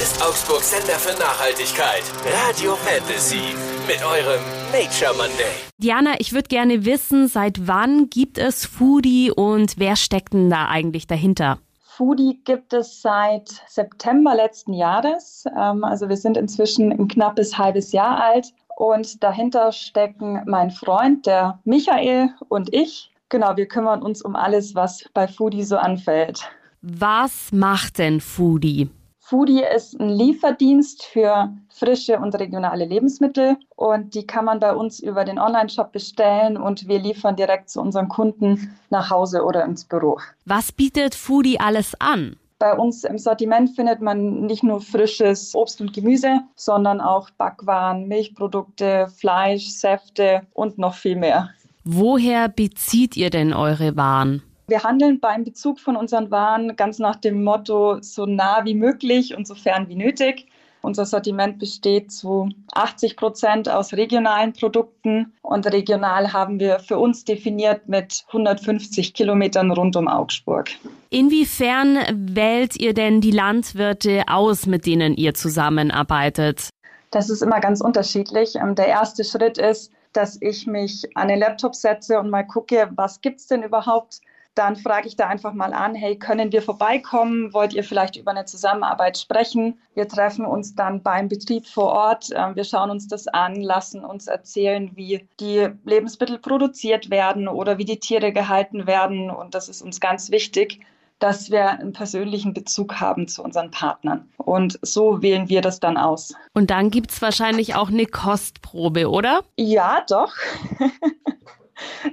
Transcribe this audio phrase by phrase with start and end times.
[0.00, 2.02] ist Augsburg Sender für Nachhaltigkeit.
[2.46, 3.54] Radio Fantasy
[3.86, 4.40] mit eurem
[4.72, 5.52] Nature Monday.
[5.78, 10.68] Diana, ich würde gerne wissen, seit wann gibt es Foodie und wer steckt denn da
[10.68, 11.58] eigentlich dahinter?
[11.80, 15.44] Foodie gibt es seit September letzten Jahres.
[15.56, 21.26] Ähm, also wir sind inzwischen ein knappes halbes Jahr alt und dahinter stecken mein Freund,
[21.26, 23.10] der Michael und ich.
[23.28, 26.50] Genau, wir kümmern uns um alles, was bei Foodie so anfällt.
[26.80, 28.88] Was macht denn Foodie?
[29.32, 35.00] Foodie ist ein Lieferdienst für frische und regionale Lebensmittel und die kann man bei uns
[35.00, 39.86] über den Online-Shop bestellen und wir liefern direkt zu unseren Kunden nach Hause oder ins
[39.86, 40.18] Büro.
[40.44, 42.36] Was bietet Foodie alles an?
[42.58, 48.08] Bei uns im Sortiment findet man nicht nur frisches Obst und Gemüse, sondern auch Backwaren,
[48.08, 51.48] Milchprodukte, Fleisch, Säfte und noch viel mehr.
[51.84, 54.42] Woher bezieht ihr denn eure Waren?
[54.68, 59.36] Wir handeln beim Bezug von unseren Waren ganz nach dem Motto so nah wie möglich
[59.36, 60.46] und so fern wie nötig.
[60.82, 67.24] Unser Sortiment besteht zu 80 Prozent aus regionalen Produkten und regional haben wir für uns
[67.24, 70.70] definiert mit 150 Kilometern rund um Augsburg.
[71.10, 76.70] Inwiefern wählt ihr denn die Landwirte aus, mit denen ihr zusammenarbeitet?
[77.12, 78.56] Das ist immer ganz unterschiedlich.
[78.56, 82.90] Ähm, der erste Schritt ist, dass ich mich an den Laptop setze und mal gucke,
[82.96, 84.20] was gibt es denn überhaupt
[84.54, 87.54] dann frage ich da einfach mal an, hey, können wir vorbeikommen?
[87.54, 89.80] Wollt ihr vielleicht über eine Zusammenarbeit sprechen?
[89.94, 92.30] Wir treffen uns dann beim Betrieb vor Ort.
[92.34, 97.78] Ähm, wir schauen uns das an, lassen uns erzählen, wie die Lebensmittel produziert werden oder
[97.78, 99.30] wie die Tiere gehalten werden.
[99.30, 100.80] Und das ist uns ganz wichtig,
[101.18, 104.28] dass wir einen persönlichen Bezug haben zu unseren Partnern.
[104.38, 106.34] Und so wählen wir das dann aus.
[106.52, 109.44] Und dann gibt es wahrscheinlich auch eine Kostprobe, oder?
[109.56, 110.34] Ja, doch.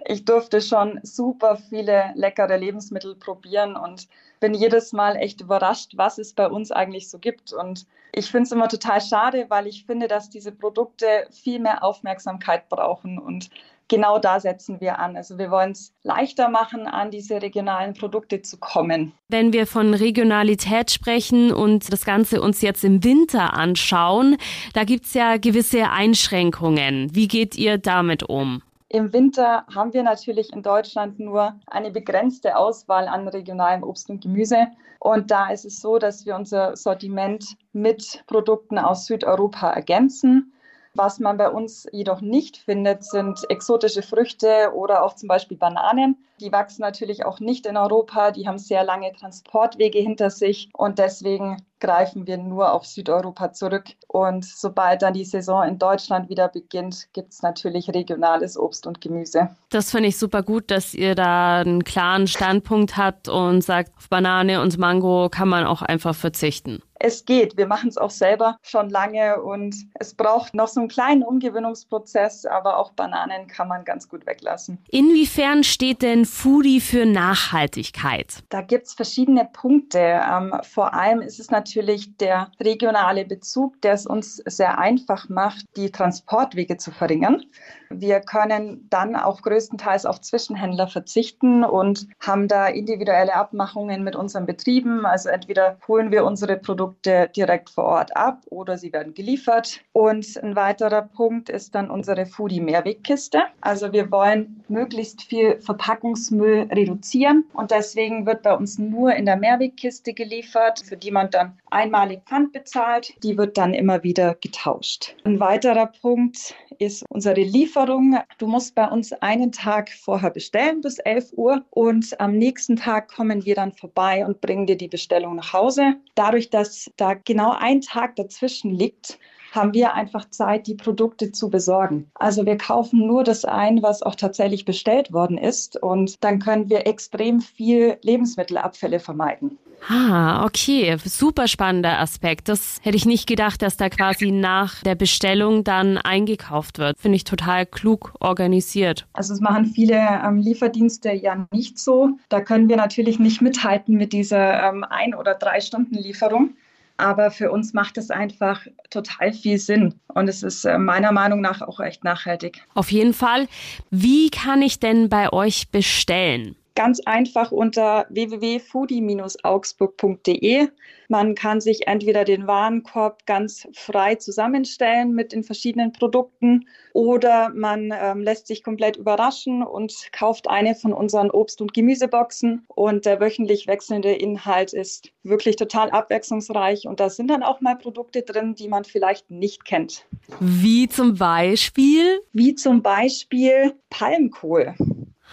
[0.05, 4.07] ich durfte schon super viele leckere Lebensmittel probieren und
[4.39, 7.53] bin jedes Mal echt überrascht, was es bei uns eigentlich so gibt.
[7.53, 11.83] Und ich finde es immer total schade, weil ich finde, dass diese Produkte viel mehr
[11.83, 13.49] Aufmerksamkeit brauchen und
[13.89, 15.17] genau da setzen wir an.
[15.17, 19.11] Also wir wollen es leichter machen, an diese regionalen Produkte zu kommen.
[19.27, 24.37] Wenn wir von Regionalität sprechen und das Ganze uns jetzt im Winter anschauen,
[24.73, 27.13] da gibt es ja gewisse Einschränkungen.
[27.13, 28.61] Wie geht ihr damit um?
[28.91, 34.23] Im Winter haben wir natürlich in Deutschland nur eine begrenzte Auswahl an regionalem Obst und
[34.23, 34.65] Gemüse.
[34.99, 40.53] Und da ist es so, dass wir unser Sortiment mit Produkten aus Südeuropa ergänzen.
[40.95, 46.17] Was man bei uns jedoch nicht findet, sind exotische Früchte oder auch zum Beispiel Bananen.
[46.39, 50.97] Die wachsen natürlich auch nicht in Europa, die haben sehr lange Transportwege hinter sich und
[50.97, 53.85] deswegen greifen wir nur auf Südeuropa zurück.
[54.07, 59.01] Und sobald dann die Saison in Deutschland wieder beginnt, gibt es natürlich regionales Obst und
[59.01, 59.49] Gemüse.
[59.69, 64.09] Das finde ich super gut, dass ihr da einen klaren Standpunkt habt und sagt, auf
[64.09, 67.57] Banane und Mango kann man auch einfach verzichten es geht.
[67.57, 72.45] Wir machen es auch selber schon lange und es braucht noch so einen kleinen Umgewöhnungsprozess,
[72.45, 74.77] aber auch Bananen kann man ganz gut weglassen.
[74.89, 78.43] Inwiefern steht denn Foodie für Nachhaltigkeit?
[78.49, 79.99] Da gibt es verschiedene Punkte.
[79.99, 85.65] Ähm, vor allem ist es natürlich der regionale Bezug, der es uns sehr einfach macht,
[85.77, 87.45] die Transportwege zu verringern.
[87.89, 94.45] Wir können dann auch größtenteils auf Zwischenhändler verzichten und haben da individuelle Abmachungen mit unseren
[94.45, 95.05] Betrieben.
[95.05, 99.81] Also entweder holen wir unsere Produkte direkt vor Ort ab oder sie werden geliefert.
[99.91, 103.43] Und ein weiterer Punkt ist dann unsere Foodie-Mehrwegkiste.
[103.61, 109.37] Also wir wollen möglichst viel Verpackungsmüll reduzieren und deswegen wird bei uns nur in der
[109.37, 113.13] Mehrwegkiste geliefert, für die man dann einmalig Pfand bezahlt.
[113.23, 115.15] Die wird dann immer wieder getauscht.
[115.23, 118.17] Ein weiterer Punkt ist unsere Lieferung.
[118.37, 123.13] Du musst bei uns einen Tag vorher bestellen bis 11 Uhr und am nächsten Tag
[123.13, 125.95] kommen wir dann vorbei und bringen dir die Bestellung nach Hause.
[126.15, 129.19] Dadurch, dass da genau ein Tag dazwischen liegt,
[129.51, 132.09] haben wir einfach Zeit, die Produkte zu besorgen.
[132.13, 136.69] Also wir kaufen nur das ein, was auch tatsächlich bestellt worden ist und dann können
[136.69, 139.57] wir extrem viel Lebensmittelabfälle vermeiden.
[139.87, 140.97] Ah, okay.
[141.03, 142.49] Super spannender Aspekt.
[142.49, 146.97] Das hätte ich nicht gedacht, dass da quasi nach der Bestellung dann eingekauft wird.
[146.99, 149.07] Finde ich total klug organisiert.
[149.13, 152.17] Also es machen viele ähm, Lieferdienste ja nicht so.
[152.29, 156.51] Da können wir natürlich nicht mithalten mit dieser ähm, ein- oder drei Stunden Lieferung.
[156.97, 159.95] Aber für uns macht es einfach total viel Sinn.
[160.09, 162.61] Und es ist äh, meiner Meinung nach auch echt nachhaltig.
[162.73, 163.47] Auf jeden Fall.
[163.89, 166.57] Wie kann ich denn bei euch bestellen?
[166.79, 170.69] Ganz einfach unter www.foodie-augsburg.de.
[171.09, 177.93] Man kann sich entweder den Warenkorb ganz frei zusammenstellen mit den verschiedenen Produkten oder man
[177.93, 182.63] ähm, lässt sich komplett überraschen und kauft eine von unseren Obst- und Gemüseboxen.
[182.69, 187.75] Und der wöchentlich wechselnde Inhalt ist wirklich total abwechslungsreich und da sind dann auch mal
[187.75, 190.05] Produkte drin, die man vielleicht nicht kennt.
[190.39, 192.21] Wie zum Beispiel?
[192.31, 194.75] Wie zum Beispiel Palmkohl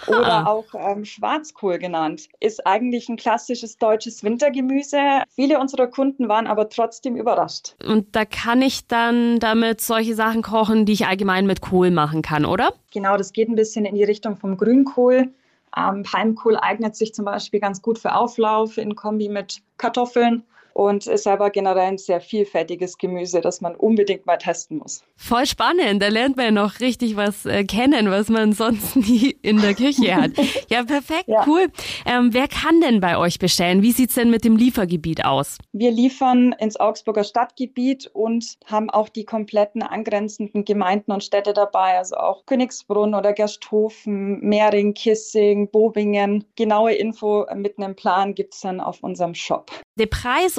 [0.06, 4.98] oder auch ähm, Schwarzkohl genannt, ist eigentlich ein klassisches deutsches Wintergemüse.
[5.34, 7.74] Viele unserer Kunden waren aber trotzdem überrascht.
[7.86, 12.22] Und da kann ich dann damit solche Sachen kochen, die ich allgemein mit Kohl machen
[12.22, 12.72] kann, oder?
[12.92, 15.30] Genau, das geht ein bisschen in die Richtung vom Grünkohl.
[15.76, 20.44] Ähm, Palmkohl eignet sich zum Beispiel ganz gut für Auflauf in Kombi mit Kartoffeln
[20.76, 25.02] und ist aber generell ein sehr vielfältiges Gemüse, das man unbedingt mal testen muss.
[25.16, 29.38] Voll spannend, da lernt man ja noch richtig was äh, kennen, was man sonst nie
[29.40, 30.32] in der Küche hat.
[30.68, 31.44] Ja, perfekt, ja.
[31.46, 31.68] cool.
[32.06, 33.82] Ähm, wer kann denn bei euch bestellen?
[33.82, 35.58] Wie sieht's denn mit dem Liefergebiet aus?
[35.72, 41.98] Wir liefern ins Augsburger Stadtgebiet und haben auch die kompletten angrenzenden Gemeinden und Städte dabei,
[41.98, 46.44] also auch Königsbrunn oder Gersthofen, Mehring, Kissing, Bobingen.
[46.56, 49.70] Genaue Info mit einem Plan gibt's dann auf unserem Shop.
[49.98, 50.06] Der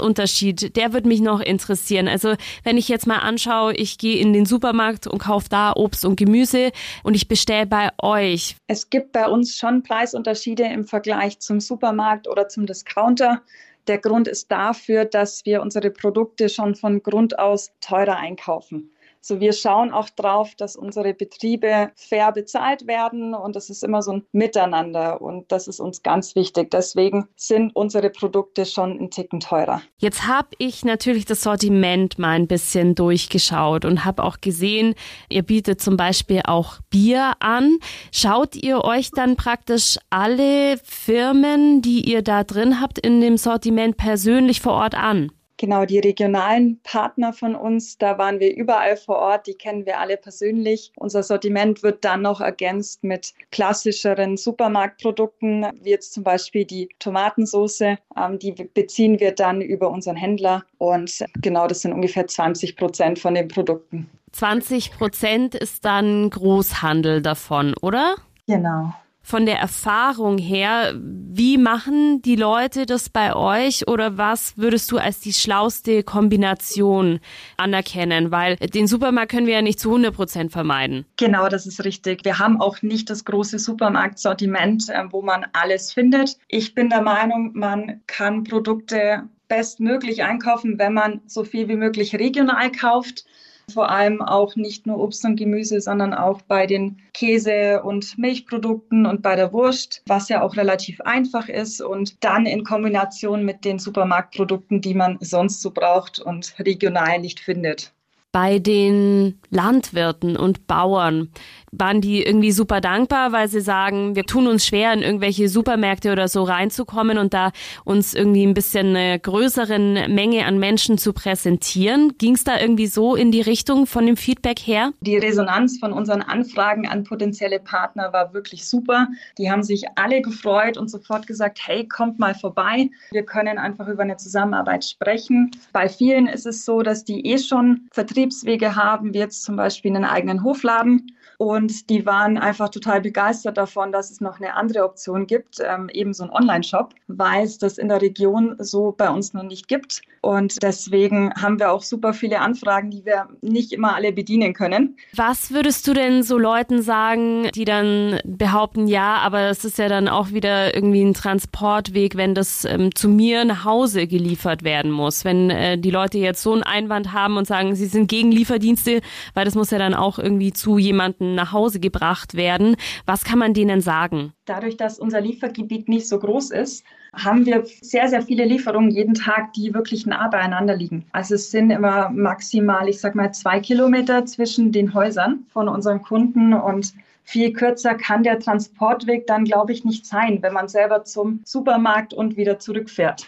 [0.07, 2.07] Preisunterschied, der würde mich noch interessieren.
[2.07, 6.06] Also wenn ich jetzt mal anschaue, ich gehe in den Supermarkt und kaufe da Obst
[6.06, 6.71] und Gemüse
[7.04, 8.56] und ich bestelle bei euch.
[8.68, 13.42] Es gibt bei uns schon Preisunterschiede im Vergleich zum Supermarkt oder zum Discounter.
[13.88, 18.92] Der Grund ist dafür, dass wir unsere Produkte schon von Grund aus teurer einkaufen.
[19.27, 24.01] So, wir schauen auch drauf, dass unsere Betriebe fair bezahlt werden und das ist immer
[24.01, 26.71] so ein Miteinander und das ist uns ganz wichtig.
[26.71, 29.81] Deswegen sind unsere Produkte schon ein Ticken teurer.
[29.97, 34.95] Jetzt habe ich natürlich das Sortiment mal ein bisschen durchgeschaut und habe auch gesehen,
[35.27, 37.80] ihr bietet zum Beispiel auch Bier an.
[38.13, 43.97] Schaut ihr euch dann praktisch alle Firmen, die ihr da drin habt, in dem Sortiment
[43.97, 45.33] persönlich vor Ort an?
[45.57, 50.00] Genau, die regionalen Partner von uns, da waren wir überall vor Ort, die kennen wir
[50.00, 50.92] alle persönlich.
[50.98, 57.81] Unser Sortiment wird dann noch ergänzt mit klassischeren Supermarktprodukten, wie jetzt zum Beispiel die Tomatensauce.
[57.81, 63.18] Ähm, die beziehen wir dann über unseren Händler und genau das sind ungefähr 20 Prozent
[63.18, 64.09] von den Produkten.
[64.33, 68.15] 20 Prozent ist dann Großhandel davon, oder?
[68.45, 68.94] Genau
[69.27, 75.00] von der Erfahrung her, wie machen die Leute das bei euch oder was würdest du
[75.00, 77.19] als die schlauste Kombination
[77.57, 78.31] anerkennen?
[78.31, 81.06] Weil den Supermarkt können wir ja nicht zu 100 Prozent vermeiden.
[81.18, 82.24] Genau, das ist richtig.
[82.24, 86.38] Wir haben auch nicht das große Supermarktsortiment, äh, wo man alles findet.
[86.47, 92.15] Ich bin der Meinung, man kann Produkte bestmöglich einkaufen, wenn man so viel wie möglich
[92.15, 93.25] regional kauft
[93.74, 99.06] vor allem auch nicht nur Obst und Gemüse, sondern auch bei den Käse- und Milchprodukten
[99.06, 103.66] und bei der Wurst, was ja auch relativ einfach ist und dann in Kombination mit
[103.66, 107.94] den Supermarktprodukten, die man sonst so braucht und regional nicht findet
[108.31, 111.29] bei den Landwirten und Bauern
[111.71, 116.12] waren die irgendwie super dankbar, weil sie sagen, wir tun uns schwer, in irgendwelche Supermärkte
[116.12, 117.51] oder so reinzukommen und da
[117.83, 122.13] uns irgendwie ein bisschen eine größeren Menge an Menschen zu präsentieren.
[122.18, 124.91] Ging es da irgendwie so in die Richtung von dem Feedback her?
[125.01, 129.07] Die Resonanz von unseren Anfragen an potenzielle Partner war wirklich super.
[129.38, 132.89] Die haben sich alle gefreut und sofort gesagt, hey, kommt mal vorbei.
[133.12, 135.51] Wir können einfach über eine Zusammenarbeit sprechen.
[135.73, 137.88] Bei vielen ist es so, dass die eh schon
[138.18, 143.57] Vertriebswege haben, wie jetzt zum Beispiel einen eigenen Hofladen und die waren einfach total begeistert
[143.57, 147.60] davon, dass es noch eine andere Option gibt, ähm, eben so ein Online-Shop, weil es
[147.60, 150.01] das in der Region so bei uns noch nicht gibt.
[150.22, 154.97] Und deswegen haben wir auch super viele Anfragen, die wir nicht immer alle bedienen können.
[155.16, 159.90] Was würdest du denn so Leuten sagen, die dann behaupten, ja, aber es ist ja
[159.90, 164.92] dann auch wieder irgendwie ein Transportweg, wenn das ähm, zu mir nach Hause geliefert werden
[164.92, 165.23] muss?
[165.23, 169.02] Wenn äh, die Leute jetzt so einen Einwand haben und sagen, sie sind gegen Lieferdienste,
[169.35, 172.76] weil das muss ja dann auch irgendwie zu jemandem Patienten nach Hause gebracht werden.
[173.06, 174.34] Was kann man denen sagen?
[174.46, 179.14] Dadurch, dass unser Liefergebiet nicht so groß ist, haben wir sehr, sehr viele Lieferungen jeden
[179.14, 181.06] Tag, die wirklich nah beieinander liegen.
[181.12, 186.02] Also es sind immer maximal, ich sag mal, zwei Kilometer zwischen den Häusern von unseren
[186.02, 186.94] Kunden und
[187.24, 192.14] viel kürzer kann der Transportweg dann, glaube ich, nicht sein, wenn man selber zum Supermarkt
[192.14, 193.28] und wieder zurückfährt.